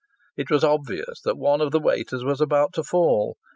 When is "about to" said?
2.41-2.83